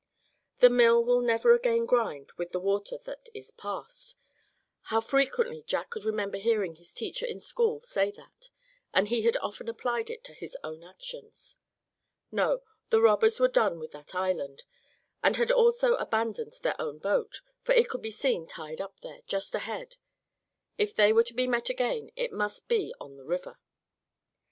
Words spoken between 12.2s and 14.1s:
No, the robbers were done with